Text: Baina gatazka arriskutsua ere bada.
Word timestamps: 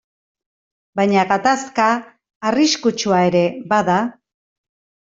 Baina 0.99 1.25
gatazka 1.33 1.87
arriskutsua 2.51 3.23
ere 3.31 3.47
bada. 3.77 4.03